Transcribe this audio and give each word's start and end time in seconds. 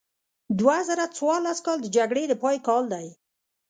دوه 0.59 0.77
زره 0.87 1.05
څوارلس 1.17 1.59
کال 1.65 1.77
د 1.81 1.87
جګړې 1.95 2.23
د 2.27 2.33
پای 2.43 2.57
کال 2.67 2.83
دی. 2.93 3.07